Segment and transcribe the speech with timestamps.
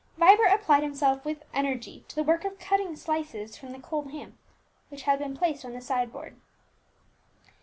[0.17, 4.35] Vibert applied himself with energy to the work of cutting slices from the cold ham
[4.89, 6.41] which had been placed on the side board.